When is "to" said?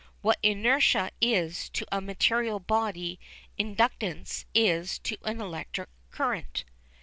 1.73-1.85, 4.97-5.15